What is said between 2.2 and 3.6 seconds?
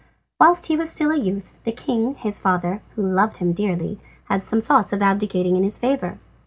father, who loved him